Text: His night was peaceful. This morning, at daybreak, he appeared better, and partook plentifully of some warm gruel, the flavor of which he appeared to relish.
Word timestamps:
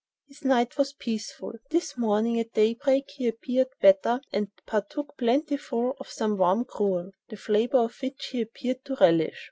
His 0.25 0.43
night 0.43 0.79
was 0.79 0.93
peaceful. 0.93 1.53
This 1.69 1.95
morning, 1.95 2.39
at 2.39 2.53
daybreak, 2.53 3.11
he 3.11 3.27
appeared 3.27 3.67
better, 3.81 4.19
and 4.33 4.49
partook 4.65 5.13
plentifully 5.15 5.91
of 5.99 6.09
some 6.09 6.37
warm 6.39 6.63
gruel, 6.63 7.11
the 7.29 7.37
flavor 7.37 7.77
of 7.77 8.01
which 8.01 8.29
he 8.31 8.41
appeared 8.41 8.83
to 8.85 8.95
relish. 8.99 9.37